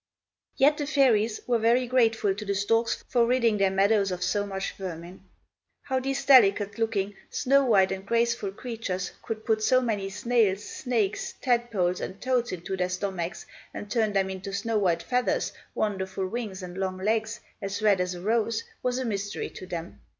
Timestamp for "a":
18.15-18.21, 18.97-19.05